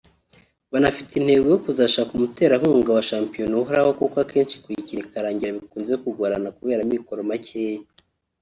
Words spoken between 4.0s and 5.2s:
akenshi kuyikina